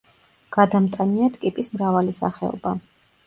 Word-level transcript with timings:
გადამტანია 0.55 1.27
ტკიპის 1.37 1.71
მრავალი 1.75 2.17
სახეობა. 2.21 2.73